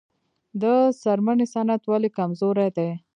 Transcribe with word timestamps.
د 0.61 0.63
څرمنې 1.01 1.45
صنعت 1.53 1.81
ولې 1.91 2.09
کمزوری 2.17 2.67
دی؟ 2.77 2.89